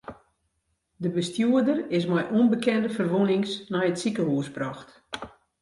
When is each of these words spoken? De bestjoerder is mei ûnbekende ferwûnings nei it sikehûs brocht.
De 1.03 1.09
bestjoerder 1.15 1.77
is 1.97 2.05
mei 2.11 2.25
ûnbekende 2.39 2.89
ferwûnings 2.95 3.51
nei 3.71 3.85
it 3.91 3.99
sikehûs 4.01 4.47
brocht. 4.55 4.89